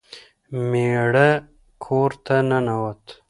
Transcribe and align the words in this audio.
میړه 0.69 1.29
کور 1.83 2.11
ته 2.25 2.35
ننوت. 2.49 3.03